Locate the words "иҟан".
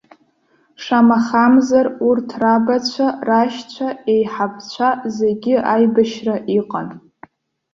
6.57-6.87